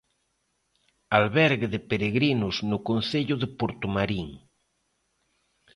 [1.19, 4.29] Albergue de peregrinos no concello de Portomarín.